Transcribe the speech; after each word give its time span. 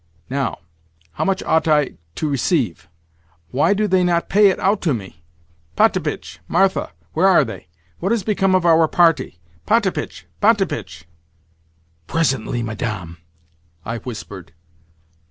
Now, 0.31 0.57
how 1.11 1.25
much 1.25 1.43
ought 1.43 1.67
I 1.67 1.91
to 2.15 2.27
receive? 2.27 2.89
Why 3.51 3.75
do 3.75 3.87
they 3.87 4.03
not 4.03 4.29
pay 4.29 4.47
it 4.47 4.59
out 4.59 4.81
to 4.81 4.95
me? 4.95 5.21
Potapitch! 5.75 6.39
Martha! 6.47 6.93
Where 7.13 7.27
are 7.27 7.45
they? 7.45 7.67
What 7.99 8.11
has 8.11 8.23
become 8.23 8.55
of 8.55 8.65
our 8.65 8.87
party? 8.87 9.37
Potapitch, 9.67 10.25
Potapitch!" 10.41 11.05
"Presently, 12.07 12.63
Madame," 12.63 13.17
I 13.85 13.97
whispered. 13.99 14.53